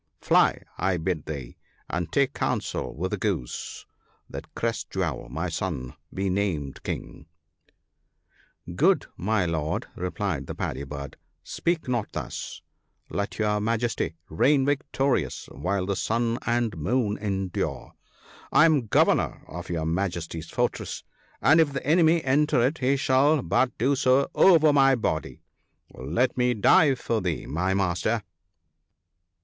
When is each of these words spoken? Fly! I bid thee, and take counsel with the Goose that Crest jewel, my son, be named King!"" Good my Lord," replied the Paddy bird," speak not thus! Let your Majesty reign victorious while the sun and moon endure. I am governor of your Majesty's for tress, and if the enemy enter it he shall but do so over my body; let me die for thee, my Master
Fly! 0.19 0.63
I 0.79 0.97
bid 0.97 1.27
thee, 1.27 1.57
and 1.87 2.11
take 2.11 2.33
counsel 2.33 2.95
with 2.95 3.11
the 3.11 3.17
Goose 3.17 3.85
that 4.27 4.51
Crest 4.55 4.89
jewel, 4.89 5.27
my 5.29 5.47
son, 5.47 5.93
be 6.11 6.27
named 6.27 6.81
King!"" 6.81 7.27
Good 8.75 9.05
my 9.15 9.45
Lord," 9.45 9.85
replied 9.95 10.47
the 10.47 10.55
Paddy 10.55 10.85
bird," 10.85 11.17
speak 11.43 11.87
not 11.87 12.11
thus! 12.13 12.63
Let 13.11 13.37
your 13.37 13.61
Majesty 13.61 14.15
reign 14.27 14.65
victorious 14.65 15.45
while 15.51 15.85
the 15.85 15.95
sun 15.95 16.39
and 16.47 16.75
moon 16.77 17.19
endure. 17.19 17.93
I 18.51 18.65
am 18.65 18.87
governor 18.87 19.43
of 19.47 19.69
your 19.69 19.85
Majesty's 19.85 20.49
for 20.49 20.67
tress, 20.67 21.03
and 21.43 21.61
if 21.61 21.73
the 21.73 21.85
enemy 21.85 22.23
enter 22.23 22.59
it 22.65 22.79
he 22.79 22.95
shall 22.97 23.43
but 23.43 23.77
do 23.77 23.95
so 23.95 24.31
over 24.33 24.73
my 24.73 24.95
body; 24.95 25.43
let 25.93 26.35
me 26.35 26.55
die 26.55 26.95
for 26.95 27.21
thee, 27.21 27.45
my 27.45 27.75
Master 27.75 28.23